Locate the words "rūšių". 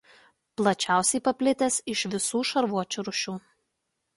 3.11-3.37